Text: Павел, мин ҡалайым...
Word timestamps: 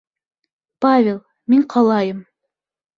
Павел, 0.87 1.21
мин 1.55 1.69
ҡалайым... 1.77 2.29